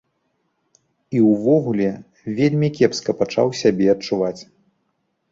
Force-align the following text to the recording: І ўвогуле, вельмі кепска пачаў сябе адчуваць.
І 1.17 1.19
ўвогуле, 1.31 1.89
вельмі 2.39 2.69
кепска 2.77 3.15
пачаў 3.19 3.47
сябе 3.61 3.85
адчуваць. 3.93 4.41